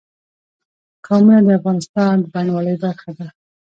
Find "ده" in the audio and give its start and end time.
3.17-3.27